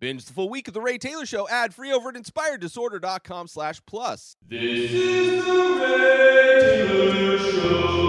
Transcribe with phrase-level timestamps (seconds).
[0.00, 3.82] Binge the full week of The Ray Taylor Show ad free over at inspireddisorder.com slash
[3.84, 4.34] plus.
[4.48, 8.00] This is the Ray Taylor Show.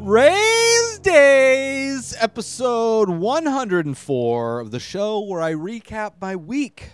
[0.00, 6.92] Rayz Dayz, episode 104 of the show where I recap my week.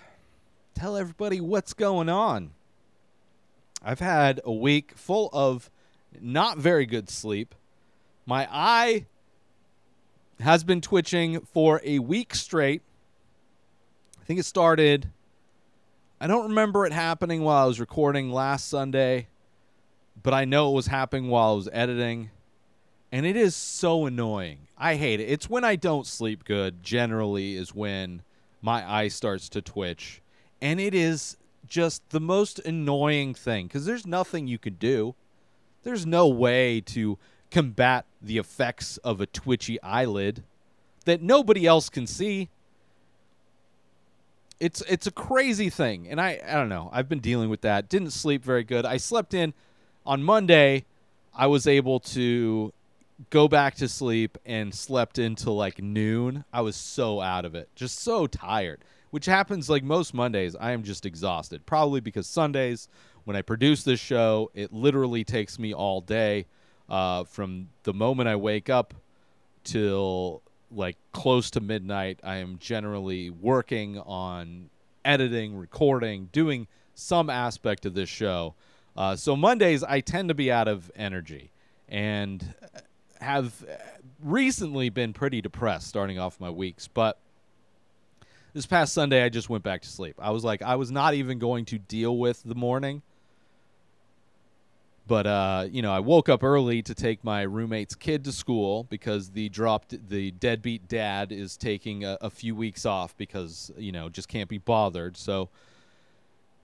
[0.75, 2.51] Tell everybody what's going on.
[3.81, 5.71] I've had a week full of
[6.21, 7.55] not very good sleep.
[8.27, 9.07] My eye
[10.41, 12.83] has been twitching for a week straight.
[14.25, 15.11] I think it started,
[16.19, 19.27] I don't remember it happening while I was recording last Sunday,
[20.23, 22.31] but I know it was happening while I was editing.
[23.13, 24.61] And it is so annoying.
[24.79, 25.25] I hate it.
[25.25, 28.23] It's when I don't sleep good, generally, is when
[28.63, 30.23] my eye starts to twitch.
[30.59, 35.15] And it is just the most annoying thing because there's nothing you can do.
[35.83, 37.19] There's no way to
[37.51, 40.45] combat the effects of a twitchy eyelid
[41.05, 42.49] that nobody else can see.
[44.61, 46.89] It's it's a crazy thing, and I I don't know.
[46.93, 47.89] I've been dealing with that.
[47.89, 48.87] Didn't sleep very good.
[48.87, 49.53] I slept in
[50.07, 50.85] on Monday.
[51.35, 52.73] I was able to
[53.31, 56.45] go back to sleep and slept until like noon.
[56.53, 58.85] I was so out of it, just so tired.
[59.11, 60.57] Which happens like most Mondays.
[60.57, 61.67] I am just exhausted.
[61.67, 62.89] Probably because Sundays,
[63.25, 66.47] when I produce this show, it literally takes me all day
[66.89, 68.93] uh, from the moment I wake up
[69.63, 70.43] till
[70.75, 72.21] like close to midnight.
[72.23, 74.71] I am generally working on
[75.05, 78.55] editing, recording, doing some aspect of this show.
[78.97, 81.51] Uh, so Mondays, I tend to be out of energy
[81.89, 82.55] and
[83.21, 83.65] have
[84.21, 86.89] recently been pretty depressed starting off my weeks.
[86.89, 87.19] But
[88.53, 90.15] this past Sunday, I just went back to sleep.
[90.19, 93.03] I was like, I was not even going to deal with the morning.
[95.07, 98.85] But uh, you know, I woke up early to take my roommate's kid to school
[98.85, 103.93] because the dropped the deadbeat dad is taking a, a few weeks off because you
[103.93, 105.17] know just can't be bothered.
[105.17, 105.51] So,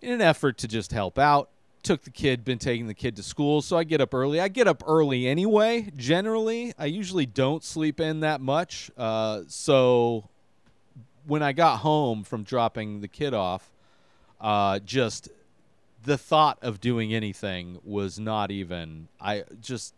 [0.00, 1.50] in an effort to just help out,
[1.82, 3.62] took the kid, been taking the kid to school.
[3.62, 4.40] So I get up early.
[4.40, 5.90] I get up early anyway.
[5.96, 8.90] Generally, I usually don't sleep in that much.
[8.96, 10.28] Uh, so
[11.26, 13.70] when I got home from dropping the kid off,
[14.40, 15.28] uh, just
[16.04, 19.94] the thought of doing anything was not even I just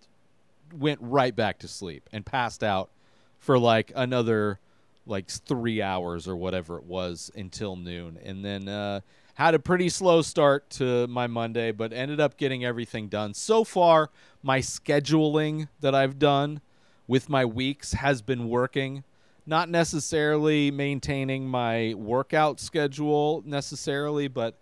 [0.76, 2.90] went right back to sleep and passed out
[3.38, 4.58] for like another
[5.06, 9.00] like 3 hours or whatever it was until noon and then uh
[9.34, 13.34] had a pretty slow start to my Monday but ended up getting everything done.
[13.34, 14.10] So far
[14.42, 16.60] my scheduling that I've done
[17.06, 19.04] with my weeks has been working.
[19.44, 24.58] Not necessarily maintaining my workout schedule necessarily, but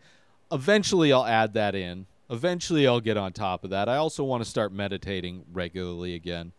[0.53, 2.07] eventually I'll add that in.
[2.29, 3.89] Eventually I'll get on top of that.
[3.89, 6.53] I also want to start meditating regularly again.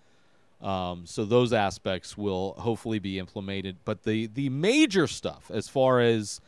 [0.62, 3.78] Um, so those aspects will hopefully be implemented.
[3.84, 6.40] But the the major stuff, as far as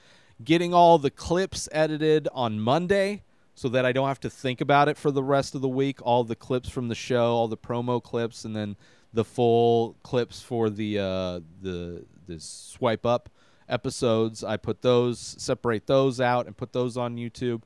[0.44, 3.24] getting all the clips edited on Monday,
[3.56, 6.00] so that I don't have to think about it for the rest of the week.
[6.02, 8.76] All the clips from the show, all the promo clips, and then
[9.14, 13.30] the full clips for the uh, the the swipe up
[13.70, 14.44] episodes.
[14.44, 17.64] I put those, separate those out, and put those on YouTube.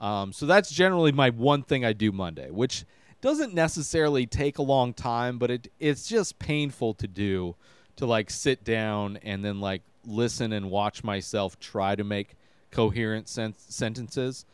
[0.00, 2.84] Um, so that's generally my one thing I do Monday, which
[3.20, 7.56] doesn't necessarily take a long time, but it it's just painful to do
[7.96, 12.34] to like sit down and then like listen and watch myself try to make
[12.70, 14.44] coherent sen- sentences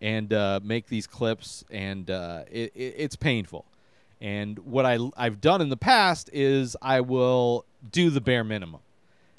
[0.00, 3.64] and uh, make these clips, and uh, it, it, it's painful.
[4.20, 8.80] And what I I've done in the past is I will do the bare minimum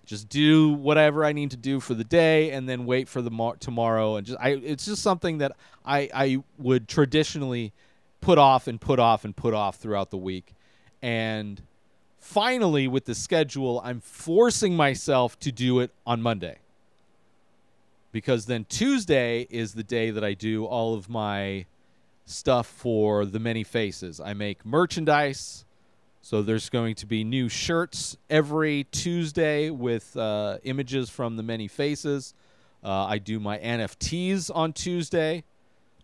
[0.06, 3.32] just do whatever I need to do for the day and then wait for the
[3.32, 5.54] mar- tomorrow and just I it's just something that
[5.86, 7.72] I I would traditionally
[8.20, 10.54] put off and put off and put off throughout the week
[11.02, 11.62] and
[12.20, 16.58] finally with the schedule I'm forcing myself to do it on Monday
[18.12, 21.66] because then Tuesday is the day that I do all of my
[22.26, 24.20] stuff for the many faces.
[24.20, 25.66] I make merchandise
[26.22, 31.68] so there's going to be new shirts every Tuesday with uh, images from the many
[31.68, 32.36] faces.
[32.84, 35.44] Uh, I do my NFTs on Tuesday,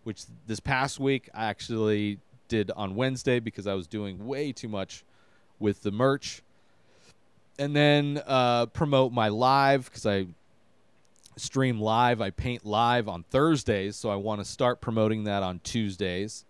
[0.03, 4.67] which this past week I actually did on Wednesday because I was doing way too
[4.67, 5.03] much
[5.59, 6.41] with the merch.
[7.59, 10.27] And then uh, promote my live because I
[11.35, 12.21] stream live.
[12.21, 16.45] I paint live on Thursdays, so I want to start promoting that on Tuesdays.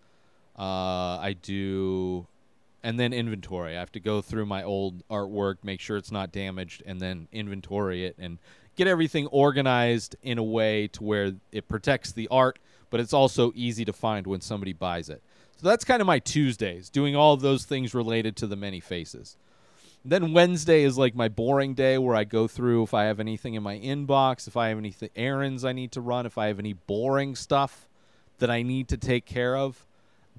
[0.58, 2.28] Uh, I do
[2.84, 3.76] and then inventory.
[3.76, 7.28] I have to go through my old artwork, make sure it's not damaged, and then
[7.32, 8.38] inventory it and
[8.76, 12.60] get everything organized in a way to where it protects the art,
[12.90, 15.22] but it's also easy to find when somebody buys it.
[15.58, 18.80] So that's kind of my Tuesdays, doing all of those things related to the many
[18.80, 19.36] faces.
[20.06, 23.56] Then Wednesday is like my boring day where I go through if I have anything
[23.56, 26.48] in my inbox, if I have any th- errands I need to run, if I
[26.48, 27.90] have any boring stuff
[28.38, 29.86] that I need to take care of.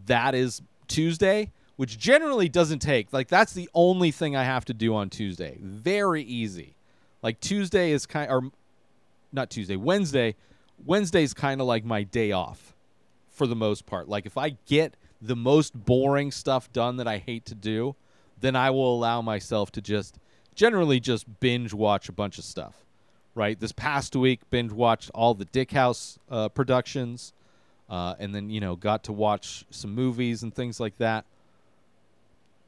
[0.07, 3.13] That is Tuesday, which generally doesn't take.
[3.13, 5.59] Like that's the only thing I have to do on Tuesday.
[5.63, 6.75] Very easy.
[7.23, 8.51] Like Tuesday is kind or
[9.33, 10.35] not Tuesday, Wednesday.
[10.85, 12.75] Wednesday's kind of like my day off
[13.31, 14.09] for the most part.
[14.09, 17.95] Like if I get the most boring stuff done that I hate to do,
[18.41, 20.19] then I will allow myself to just
[20.57, 22.75] generally just binge watch a bunch of stuff.
[23.37, 23.59] Right?
[23.59, 27.33] This past week, binge watched all the Dickhouse uh, productions,
[27.89, 31.25] uh, and then you know got to watch some movies and things like that.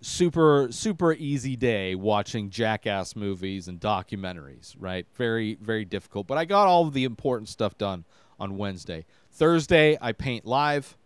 [0.02, 4.74] Super super easy day watching jackass movies and documentaries.
[4.78, 5.06] Right?
[5.14, 8.04] Very very difficult, but I got all of the important stuff done
[8.38, 9.04] on Wednesday.
[9.32, 10.96] Thursday, I paint live.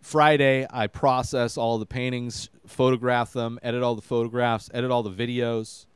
[0.00, 5.10] Friday, I process all the paintings, photograph them, edit all the photographs, edit all the
[5.10, 5.86] videos,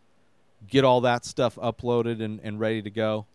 [0.66, 3.26] get all that stuff uploaded and, and ready to go.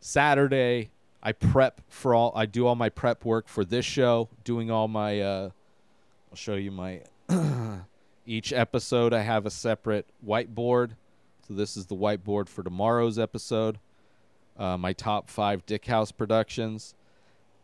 [0.00, 0.90] Saturday,
[1.22, 4.88] I prep for all, I do all my prep work for this show, doing all
[4.88, 5.50] my, uh,
[6.30, 7.02] I'll show you my,
[8.26, 10.92] each episode, I have a separate whiteboard.
[11.46, 13.78] So this is the whiteboard for tomorrow's episode.
[14.58, 16.94] Uh, my top five Dickhouse productions.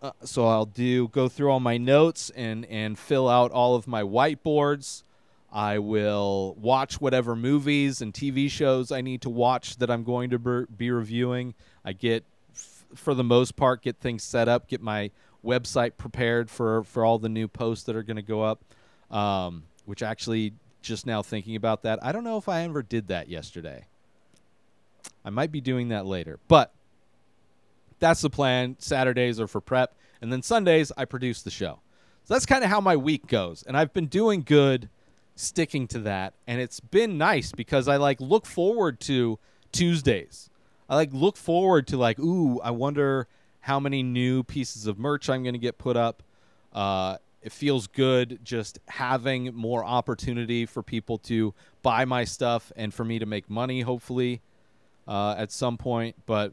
[0.01, 3.87] Uh, so I'll do go through all my notes and and fill out all of
[3.87, 5.05] my whiteboards.
[5.53, 10.31] I will watch whatever movies and TV shows I need to watch that I'm going
[10.31, 11.55] to ber- be reviewing.
[11.85, 12.25] I get
[12.55, 15.11] f- for the most part get things set up, get my
[15.45, 18.65] website prepared for for all the new posts that are going to go up.
[19.13, 23.09] Um, which actually just now thinking about that, I don't know if I ever did
[23.09, 23.87] that yesterday.
[25.25, 26.39] I might be doing that later.
[26.49, 26.73] But
[27.99, 28.77] that's the plan.
[28.79, 31.81] Saturdays are for prep, and then Sundays I produce the show.
[32.25, 34.89] So that's kind of how my week goes, and I've been doing good
[35.35, 39.39] sticking to that, and it's been nice because I like look forward to
[39.73, 40.51] Tuesdays.
[40.89, 43.29] I like look forward to like, ooh, I wonder
[43.61, 46.23] how many new pieces of merch I'm going to get put up.
[46.73, 52.95] Uh, it feels good just having more opportunity for people to buy my stuff and
[52.95, 54.41] for me to make money, hopefully,
[55.09, 56.17] uh, at some point.
[56.27, 56.53] But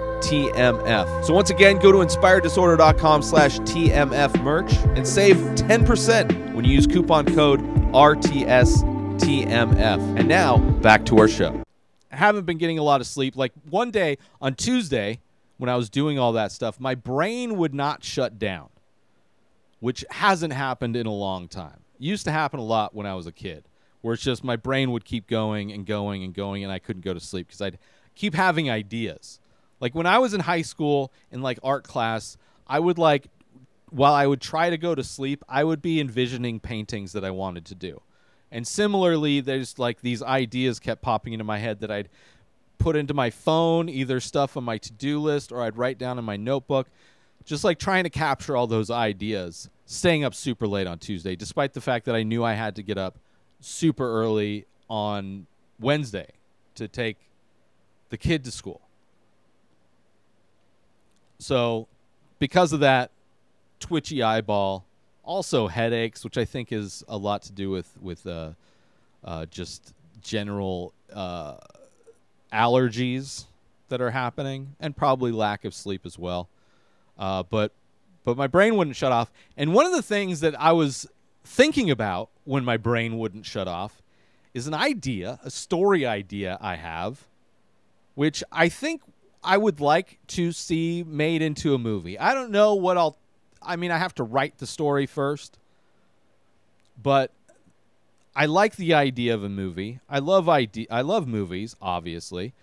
[0.21, 1.25] TMF.
[1.25, 6.87] So once again, go to inspireddisorder.com slash TMF merch and save 10% when you use
[6.87, 7.61] coupon code
[7.93, 8.83] RTSTMF.
[10.19, 11.61] And now, back to our show.
[12.11, 13.35] I haven't been getting a lot of sleep.
[13.35, 15.19] Like one day on Tuesday,
[15.57, 18.69] when I was doing all that stuff, my brain would not shut down,
[19.79, 21.81] which hasn't happened in a long time.
[21.99, 23.65] It used to happen a lot when I was a kid,
[24.01, 27.05] where it's just my brain would keep going and going and going, and I couldn't
[27.05, 27.77] go to sleep because I'd
[28.15, 29.39] keep having ideas.
[29.81, 32.37] Like when I was in high school in like art class,
[32.67, 33.27] I would like
[33.89, 37.31] while I would try to go to sleep, I would be envisioning paintings that I
[37.31, 38.01] wanted to do.
[38.49, 42.07] And similarly, there's like these ideas kept popping into my head that I'd
[42.77, 46.25] put into my phone, either stuff on my to-do list or I'd write down in
[46.25, 46.87] my notebook,
[47.43, 49.69] just like trying to capture all those ideas.
[49.85, 52.83] Staying up super late on Tuesday despite the fact that I knew I had to
[52.83, 53.17] get up
[53.59, 55.47] super early on
[55.79, 56.27] Wednesday
[56.75, 57.17] to take
[58.09, 58.81] the kid to school.
[61.41, 61.87] So,
[62.37, 63.09] because of that,
[63.79, 64.85] twitchy eyeball,
[65.23, 68.51] also headaches, which I think is a lot to do with with uh,
[69.23, 71.55] uh, just general uh,
[72.53, 73.45] allergies
[73.89, 76.47] that are happening, and probably lack of sleep as well.
[77.17, 77.71] Uh, but
[78.23, 81.07] but my brain wouldn't shut off, and one of the things that I was
[81.43, 84.03] thinking about when my brain wouldn't shut off
[84.53, 87.25] is an idea, a story idea I have,
[88.13, 89.01] which I think
[89.43, 92.17] I would like to see made into a movie.
[92.17, 93.17] I don't know what I'll.
[93.61, 95.57] I mean, I have to write the story first,
[97.01, 97.31] but
[98.35, 99.99] I like the idea of a movie.
[100.09, 100.87] I love idea.
[100.89, 102.53] I love movies, obviously,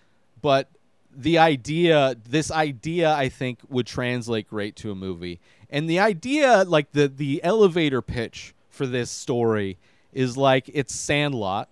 [0.41, 0.67] but
[1.15, 5.39] the idea, this idea, I think would translate great to a movie.
[5.69, 9.77] And the idea, like the the elevator pitch for this story,
[10.13, 11.67] is like it's Sandlot,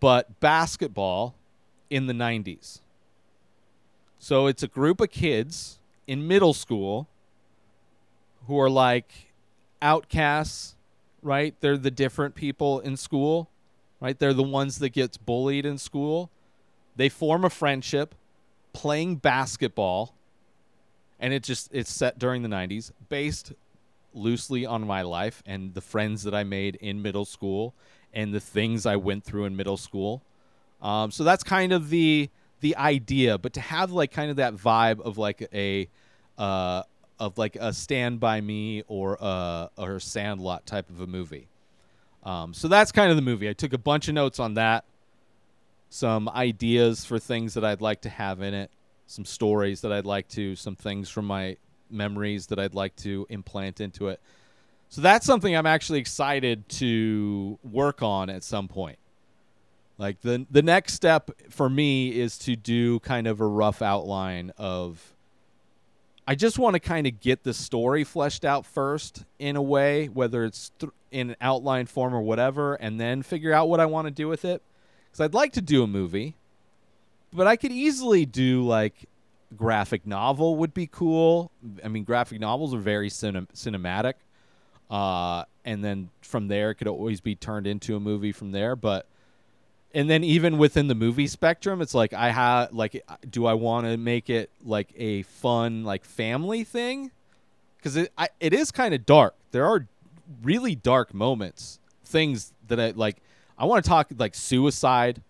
[0.00, 1.34] but basketball
[1.90, 2.80] in the '90s.
[4.18, 7.08] So it's a group of kids in middle school
[8.46, 9.12] who are like
[9.80, 10.74] outcasts,
[11.22, 11.54] right?
[11.60, 13.48] They're the different people in school,
[14.00, 14.18] right?
[14.18, 16.30] They're the ones that gets bullied in school.
[16.96, 18.14] they form a friendship
[18.72, 20.14] playing basketball
[21.20, 23.52] and it just it's set during the 90s based
[24.14, 27.74] loosely on my life and the friends that I made in middle school
[28.12, 30.22] and the things I went through in middle school.
[30.80, 32.30] Um, so that's kind of the
[32.60, 35.88] the idea, but to have like kind of that vibe of like a
[36.36, 36.82] uh,
[37.18, 41.48] of like a Stand by Me or a or Sandlot type of a movie.
[42.24, 43.48] Um, so that's kind of the movie.
[43.48, 44.84] I took a bunch of notes on that,
[45.88, 48.70] some ideas for things that I'd like to have in it,
[49.06, 51.56] some stories that I'd like to, some things from my
[51.90, 54.20] memories that I'd like to implant into it.
[54.90, 58.98] So that's something I'm actually excited to work on at some point.
[59.98, 64.52] Like the the next step for me is to do kind of a rough outline
[64.56, 65.14] of
[66.26, 70.06] I just want to kind of get the story fleshed out first in a way,
[70.06, 73.86] whether it's th- in an outline form or whatever, and then figure out what I
[73.86, 74.62] want to do with it.
[75.06, 76.36] Because I'd like to do a movie,
[77.32, 79.08] but I could easily do like
[79.56, 81.50] graphic novel would be cool.
[81.82, 84.14] I mean, graphic novels are very cinem- cinematic,
[84.90, 88.76] uh, and then from there it could always be turned into a movie from there.
[88.76, 89.06] But
[89.94, 93.86] and then even within the movie spectrum it's like i have like do i want
[93.86, 97.10] to make it like a fun like family thing?
[97.76, 99.34] Because it, it is kind of dark.
[99.52, 99.86] There are
[100.42, 103.16] really dark moments things that i like
[103.56, 105.22] i want to talk like suicide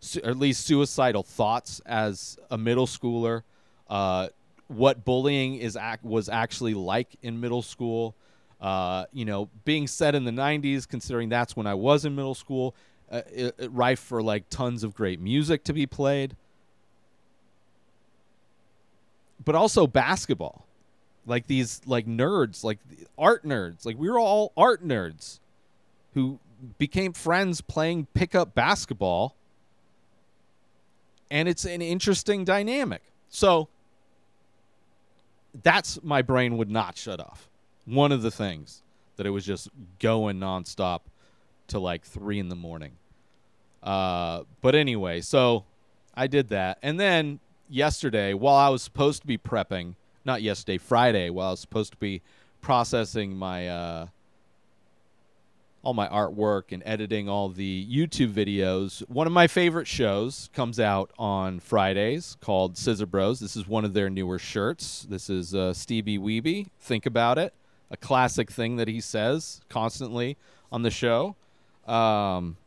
[0.00, 3.42] su- or at least suicidal thoughts as a middle schooler.
[3.88, 4.28] Uh,
[4.68, 8.14] what bullying is ac- was actually like in middle school.
[8.60, 12.34] Uh, you know being said in the 90s considering that's when i was in middle
[12.34, 12.74] school
[13.10, 16.36] uh, it, it rife for like tons of great music to be played,
[19.44, 20.66] but also basketball.
[21.26, 22.78] Like these like nerds, like
[23.18, 23.84] art nerds.
[23.84, 25.40] Like we were all art nerds
[26.14, 26.38] who
[26.78, 29.34] became friends playing pickup basketball.
[31.30, 33.02] And it's an interesting dynamic.
[33.28, 33.68] So
[35.62, 37.48] that's my brain would not shut off.
[37.84, 38.82] One of the things
[39.16, 41.00] that it was just going nonstop
[41.68, 42.92] to like three in the morning.
[43.88, 45.64] Uh, but anyway, so
[46.14, 46.76] I did that.
[46.82, 47.40] And then
[47.70, 49.94] yesterday, while I was supposed to be prepping,
[50.26, 52.20] not yesterday, Friday, while I was supposed to be
[52.60, 54.06] processing my uh,
[55.82, 60.78] all my artwork and editing all the YouTube videos, one of my favorite shows comes
[60.78, 63.40] out on Fridays called Scissor Bros.
[63.40, 65.06] This is one of their newer shirts.
[65.08, 66.66] This is uh, Stevie Weeby.
[66.78, 67.54] Think about it.
[67.90, 70.36] A classic thing that he says constantly
[70.70, 71.36] on the show.
[71.86, 72.58] Um,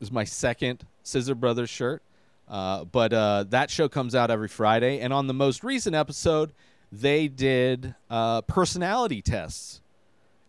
[0.00, 2.02] is my second Scissor Brothers shirt.
[2.48, 5.00] Uh, but uh, that show comes out every Friday.
[5.00, 6.52] And on the most recent episode,
[6.90, 9.80] they did uh, personality tests.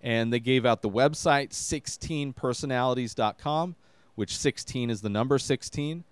[0.02, 3.76] And they gave out the website 16personalities.com,
[4.16, 6.04] which 16 is the number 16.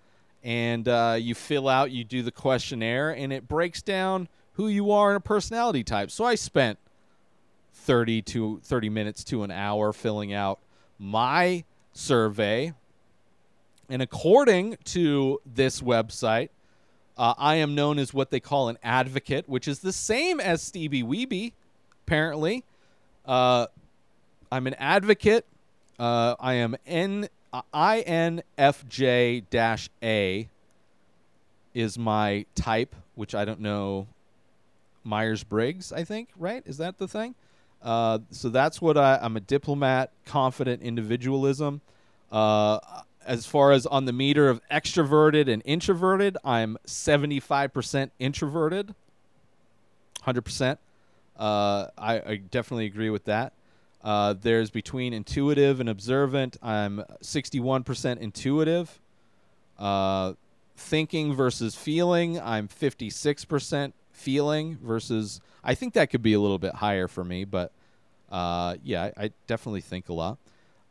[0.44, 4.92] And uh, you fill out, you do the questionnaire, and it breaks down who you
[4.92, 6.12] are in a personality type.
[6.12, 6.78] So I spent
[7.72, 10.60] 30 to 30 minutes to an hour filling out
[10.98, 12.74] my survey.
[13.90, 16.50] And according to this website,
[17.18, 20.62] uh, I am known as what they call an advocate, which is the same as
[20.62, 21.52] Stevie Weeby,
[22.06, 22.64] apparently.
[23.26, 23.66] Uh,
[24.50, 25.44] I'm an advocate.
[25.98, 27.28] Uh, I am N
[27.74, 29.44] INFJ
[30.02, 30.48] A
[31.74, 34.06] is my type, which I don't know.
[35.02, 36.62] Myers Briggs, I think, right?
[36.64, 37.34] Is that the thing?
[37.82, 41.80] Uh, so that's what I, I'm a diplomat, confident individualism.
[42.30, 42.78] Uh,
[43.26, 48.94] as far as on the meter of extroverted and introverted, I'm 75% introverted,
[50.24, 50.78] 100%.
[51.38, 53.52] Uh, I, I definitely agree with that.
[54.02, 56.56] Uh, there's between intuitive and observant.
[56.62, 58.98] I'm 61% intuitive.
[59.78, 60.34] Uh,
[60.76, 65.40] thinking versus feeling, I'm 56% feeling versus.
[65.62, 67.72] I think that could be a little bit higher for me, but
[68.30, 70.38] uh, yeah, I, I definitely think a lot.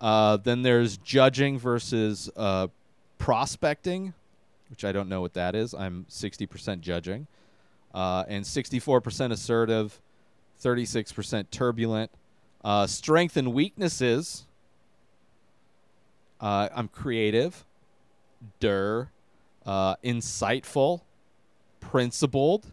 [0.01, 2.68] Uh, then there's judging versus uh,
[3.18, 4.13] prospecting,
[4.70, 5.74] which I don't know what that is.
[5.74, 7.27] I'm 60% judging,
[7.94, 10.01] uh, and 64% assertive,
[10.62, 12.12] 36% turbulent.
[12.63, 14.46] Uh, strength and weaknesses.
[16.41, 17.65] Uh, I'm creative,
[18.62, 19.06] uh,
[19.65, 21.01] insightful,
[21.79, 22.72] principled.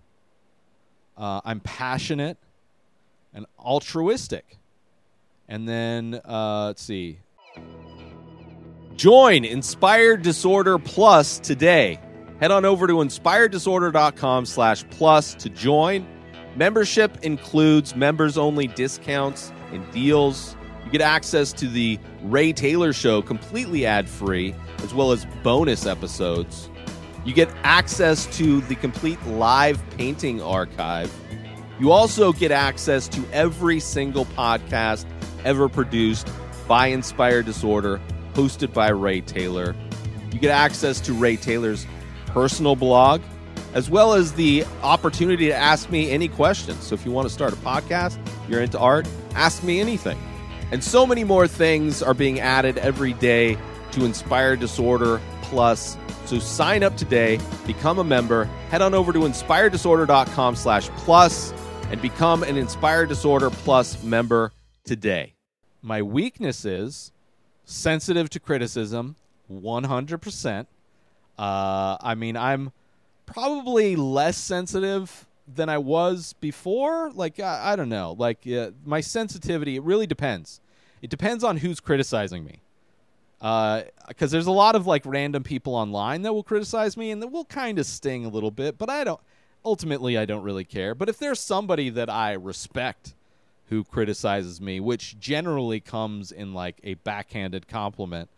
[1.16, 2.38] I'm passionate
[3.34, 4.58] and altruistic.
[5.48, 7.20] And then uh, let's see.
[8.96, 12.00] Join Inspired Disorder Plus today.
[12.40, 16.06] Head on over to inspireddisorder.com slash plus to join.
[16.56, 20.56] Membership includes members only discounts and deals.
[20.84, 25.84] You get access to the Ray Taylor Show completely ad free, as well as bonus
[25.84, 26.70] episodes
[27.26, 31.12] You get access to the complete live painting archive.
[31.80, 35.04] You also get access to every single podcast
[35.46, 36.28] ever produced
[36.68, 38.00] by Inspired Disorder,
[38.34, 39.74] hosted by Ray Taylor.
[40.32, 41.86] You get access to Ray Taylor's
[42.26, 43.22] personal blog,
[43.72, 46.82] as well as the opportunity to ask me any questions.
[46.82, 50.18] So if you want to start a podcast, you're into art, ask me anything.
[50.72, 53.56] And so many more things are being added every day
[53.92, 55.96] to Inspire Disorder Plus.
[56.24, 61.52] So sign up today, become a member, head on over to inspireddisorder.com slash plus
[61.90, 64.52] and become an Inspired Disorder Plus member
[64.84, 65.35] today.
[65.86, 67.12] My weakness is
[67.64, 69.14] sensitive to criticism,
[69.48, 70.66] 100%.
[71.38, 72.72] Uh, I mean, I'm
[73.24, 77.12] probably less sensitive than I was before.
[77.12, 78.16] Like, I, I don't know.
[78.18, 80.60] Like, uh, my sensitivity, it really depends.
[81.02, 82.62] It depends on who's criticizing me.
[84.08, 87.28] Because there's a lot of like random people online that will criticize me and that
[87.28, 89.20] will kind of sting a little bit, but I don't.
[89.64, 90.96] Ultimately, I don't really care.
[90.96, 93.14] But if there's somebody that I respect
[93.68, 98.30] who criticizes me, which generally comes in like a backhanded compliment,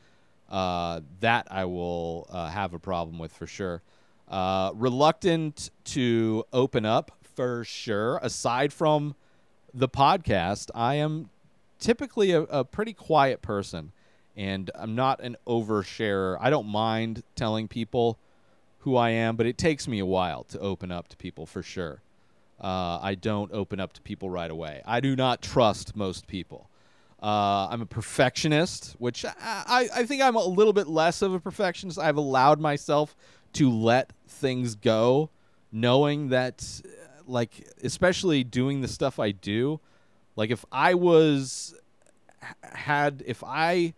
[0.48, 3.82] uh, that I will uh, have a problem with for sure.
[4.28, 8.18] Uh, reluctant to open up for sure.
[8.22, 9.14] Aside from
[9.72, 11.30] the podcast, I am
[11.78, 13.92] typically a, a pretty quiet person,
[14.36, 16.38] and I'm not an oversharer.
[16.40, 18.18] I don't mind telling people
[18.80, 21.62] who I am, but it takes me a while to open up to people for
[21.62, 22.00] sure.
[22.60, 24.82] Uh, I don't open up to people right away.
[24.84, 26.68] I do not trust most people.
[27.22, 31.34] Uh, I'm a perfectionist, which I, I, I think I'm a little bit less of
[31.34, 31.98] a perfectionist.
[31.98, 33.16] I've allowed myself
[33.54, 35.30] to let things go,
[35.72, 36.88] knowing that, uh,
[37.26, 39.80] like, especially doing the stuff I do,
[40.36, 41.74] like, if I was,
[42.62, 43.94] had, if I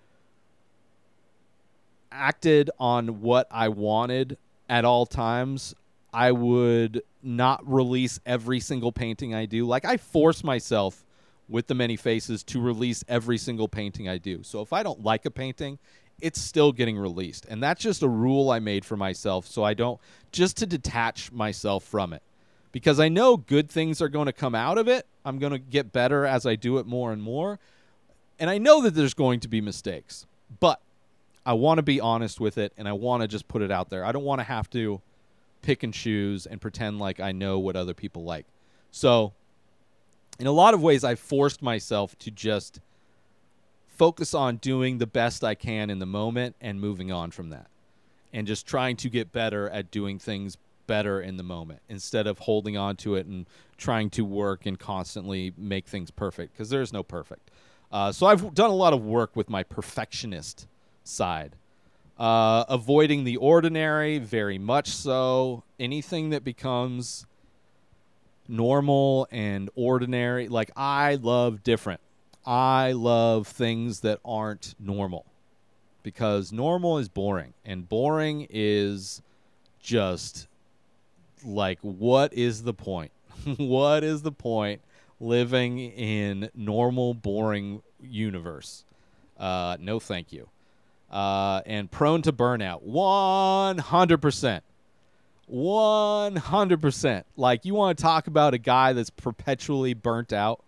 [2.10, 4.38] acted on what I wanted
[4.68, 5.74] at all times,
[6.12, 9.66] I would not release every single painting I do.
[9.66, 11.04] Like I force myself
[11.48, 14.42] with the many faces to release every single painting I do.
[14.42, 15.78] So if I don't like a painting,
[16.20, 17.46] it's still getting released.
[17.46, 20.00] And that's just a rule I made for myself so I don't
[20.32, 22.22] just to detach myself from it.
[22.72, 25.04] Because I know good things are going to come out of it.
[25.24, 27.58] I'm going to get better as I do it more and more.
[28.38, 30.24] And I know that there's going to be mistakes.
[30.60, 30.80] But
[31.44, 33.90] I want to be honest with it and I want to just put it out
[33.90, 34.04] there.
[34.04, 35.00] I don't want to have to
[35.62, 38.46] pick and choose and pretend like I know what other people like.
[38.90, 39.32] So,
[40.38, 42.80] in a lot of ways, I forced myself to just
[43.86, 47.68] focus on doing the best I can in the moment and moving on from that.
[48.32, 52.38] And just trying to get better at doing things better in the moment instead of
[52.40, 53.46] holding on to it and
[53.76, 57.50] trying to work and constantly make things perfect because there's no perfect.
[57.92, 60.66] Uh, so, I've done a lot of work with my perfectionist
[61.04, 61.56] side.
[62.20, 65.64] Uh, avoiding the ordinary, very much so.
[65.78, 67.24] Anything that becomes
[68.46, 72.02] normal and ordinary, like I love different.
[72.44, 75.24] I love things that aren't normal
[76.02, 79.22] because normal is boring, and boring is
[79.80, 80.46] just
[81.42, 83.12] like, what is the point?
[83.56, 84.82] what is the point
[85.20, 88.84] living in normal, boring universe?
[89.38, 90.50] Uh, no, thank you
[91.10, 92.86] uh, and prone to burnout.
[92.86, 94.60] 100%.
[95.52, 97.24] 100%.
[97.36, 100.62] Like, you want to talk about a guy that's perpetually burnt out?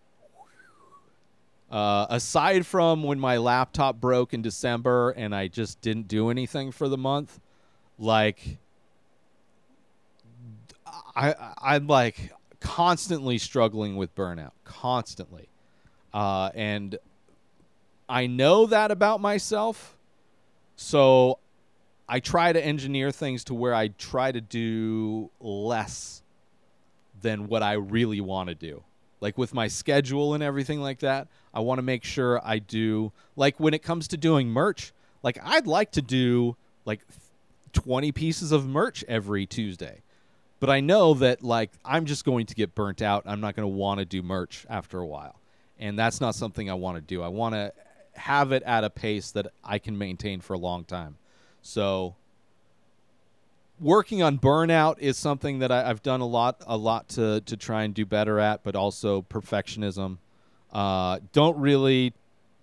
[1.70, 6.70] Uh, aside from when my laptop broke in December and I just didn't do anything
[6.70, 7.40] for the month,
[7.98, 8.58] like,
[11.16, 15.48] I, I'm like constantly struggling with burnout, constantly.
[16.12, 16.98] Uh, and
[18.06, 19.96] I know that about myself
[20.76, 21.38] so
[22.08, 26.22] I try to engineer things to where I try to do less
[27.20, 28.82] than what I really want to do.
[29.20, 33.12] Like with my schedule and everything like that, I want to make sure I do
[33.36, 37.00] like when it comes to doing merch, like I'd like to do like
[37.72, 40.02] 20 pieces of merch every Tuesday.
[40.58, 43.22] But I know that like I'm just going to get burnt out.
[43.26, 45.40] I'm not going to want to do merch after a while.
[45.78, 47.22] And that's not something I want to do.
[47.22, 47.72] I want to
[48.14, 51.16] have it at a pace that I can maintain for a long time.
[51.62, 52.16] So
[53.80, 57.56] working on burnout is something that I, have done a lot, a lot to to
[57.56, 60.18] try and do better at, but also perfectionism.
[60.72, 62.14] Uh, don't really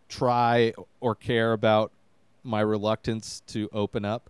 [0.08, 1.92] try or care about
[2.44, 4.30] my reluctance to open up.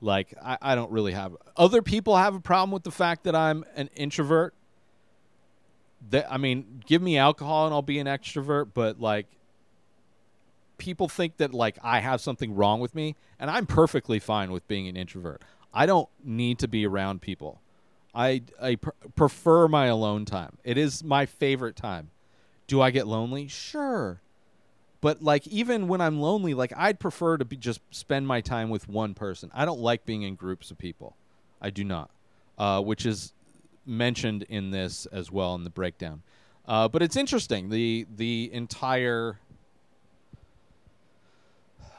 [0.00, 3.34] Like I, I don't really have other people have a problem with the fact that
[3.34, 4.54] I'm an introvert.
[6.10, 9.26] That I mean, give me alcohol and I'll be an extrovert, but like
[10.78, 14.66] people think that like I have something wrong with me, and I'm perfectly fine with
[14.68, 15.42] being an introvert.
[15.74, 17.60] I don't need to be around people.
[18.14, 20.56] I I pr- prefer my alone time.
[20.64, 22.10] It is my favorite time.
[22.66, 23.48] Do I get lonely?
[23.48, 24.20] Sure.
[25.00, 28.70] But like even when I'm lonely, like I'd prefer to be just spend my time
[28.70, 29.50] with one person.
[29.54, 31.16] I don't like being in groups of people.
[31.60, 32.10] I do not.
[32.56, 33.32] Uh, which is
[33.86, 36.22] mentioned in this as well in the breakdown.
[36.66, 39.38] Uh, but it's interesting the the entire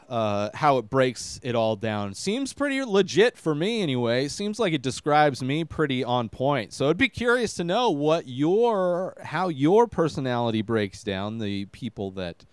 [0.09, 4.27] uh, how it breaks it all down seems pretty legit for me anyway.
[4.27, 6.73] Seems like it describes me pretty on point.
[6.73, 11.37] So I'd be curious to know what your how your personality breaks down.
[11.37, 12.45] The people that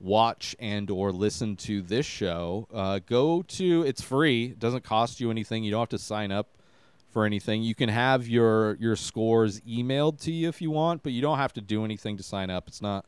[0.00, 4.46] watch and or listen to this show, uh, go to it's free.
[4.46, 5.62] It doesn't cost you anything.
[5.62, 6.48] You don't have to sign up
[7.12, 7.62] for anything.
[7.62, 11.38] You can have your your scores emailed to you if you want, but you don't
[11.38, 12.66] have to do anything to sign up.
[12.66, 13.06] It's not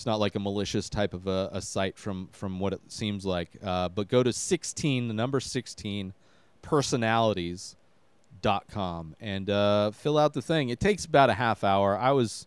[0.00, 3.26] it's not like a malicious type of a, a site from from what it seems
[3.26, 3.50] like.
[3.62, 6.14] Uh, but go to 16, the number 16,
[6.62, 10.70] personalities.com and uh, fill out the thing.
[10.70, 11.98] It takes about a half hour.
[11.98, 12.46] I was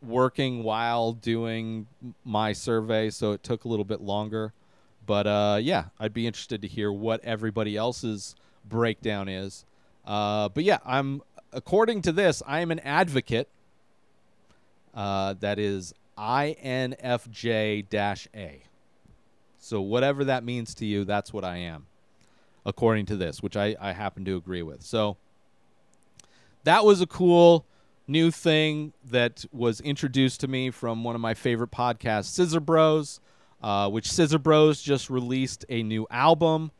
[0.00, 1.88] working while doing
[2.24, 4.54] my survey, so it took a little bit longer.
[5.04, 8.34] But uh, yeah, I'd be interested to hear what everybody else's
[8.66, 9.66] breakdown is.
[10.06, 11.20] Uh, but yeah, I'm
[11.52, 13.50] according to this, I am an advocate.
[14.94, 17.86] Uh, that is INFJ
[18.34, 18.62] A.
[19.58, 21.86] So, whatever that means to you, that's what I am,
[22.66, 24.82] according to this, which I, I happen to agree with.
[24.82, 25.16] So,
[26.64, 27.64] that was a cool
[28.06, 33.20] new thing that was introduced to me from one of my favorite podcasts, Scissor Bros,
[33.62, 36.72] uh, which Scissor Bros just released a new album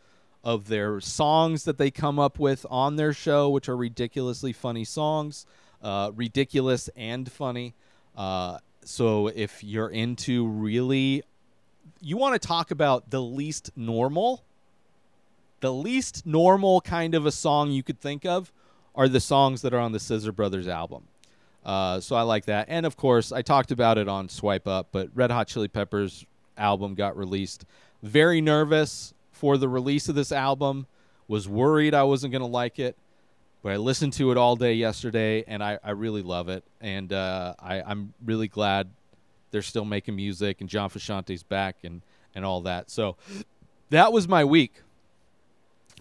[0.45, 4.85] of their songs that they come up with on their show, which are ridiculously funny
[4.85, 5.47] songs,
[5.83, 7.75] uh, ridiculous and funny.
[8.16, 11.23] Uh, so if you're into really
[12.01, 14.42] you want to talk about the least normal?
[15.61, 18.53] The least normal kind of a song you could think of
[18.95, 21.05] are the songs that are on the scissor brothers album.
[21.64, 22.66] Uh, so i like that.
[22.68, 26.27] And of course i talked about it on swipe up but red hot chili peppers
[26.59, 27.64] album got released.
[28.03, 30.87] Very nervous for the release of this album.
[31.29, 32.97] Was worried i wasn't going to like it
[33.62, 36.64] but I listened to it all day yesterday, and I, I really love it.
[36.81, 38.90] And uh, I, I'm really glad
[39.53, 42.03] they're still making music, and John Frusciante's back, and
[42.35, 42.90] and all that.
[42.90, 43.16] So
[43.90, 44.83] that was my week.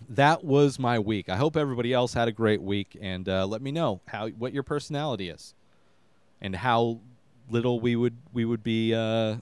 [0.10, 1.30] That was my week.
[1.30, 4.54] I hope everybody else had a great week, and uh, let me know how what
[4.54, 5.54] your personality is,
[6.42, 7.00] and how
[7.50, 9.36] little we would we would be uh,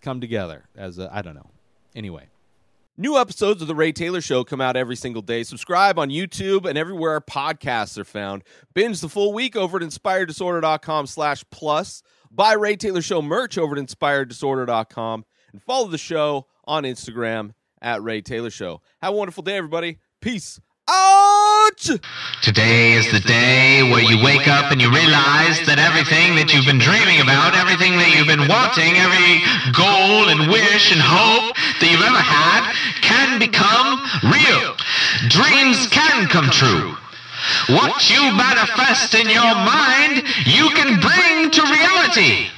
[0.00, 1.50] come together as I don't know.
[1.96, 2.28] Anyway.
[3.00, 5.44] New episodes of The Ray Taylor Show come out every single day.
[5.44, 8.42] Subscribe on YouTube and everywhere our podcasts are found.
[8.74, 12.02] Binge the full week over at inspireddisorder.com slash plus.
[12.28, 15.24] Buy Ray Taylor Show merch over at inspireddisorder.com.
[15.52, 18.82] And follow the show on Instagram at Ray Taylor Show.
[19.00, 20.00] Have a wonderful day, everybody.
[20.20, 20.58] Peace
[20.88, 21.78] out!
[22.42, 26.64] Today is the day where you wake up and you realize that everything that you've
[26.64, 29.44] been dreaming about, everything that you've been wanting, every
[29.76, 34.74] goal and wish and hope that you've ever had can become real.
[35.28, 36.94] Dreams can come true.
[37.74, 42.50] What you manifest in your mind, you can bring to reality.